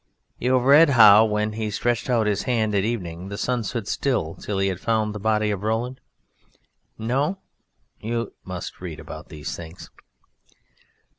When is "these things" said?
9.29-9.91